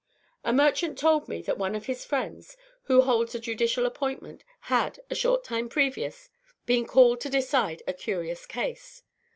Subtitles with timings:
[0.43, 4.99] A merchant told me that one of his friends, who holds a judicial appointment, had,
[5.11, 6.31] a short time previous,
[6.65, 9.03] been called to decide a curious case.